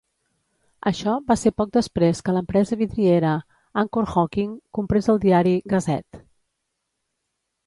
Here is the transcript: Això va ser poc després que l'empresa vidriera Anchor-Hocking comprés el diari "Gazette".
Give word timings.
Això 0.91 1.11
va 1.31 1.35
ser 1.41 1.51
poc 1.61 1.75
després 1.75 2.21
que 2.29 2.33
l'empresa 2.37 2.77
vidriera 2.79 3.35
Anchor-Hocking 3.83 4.57
comprés 4.79 5.11
el 5.15 5.23
diari 5.27 5.53
"Gazette". 5.77 6.25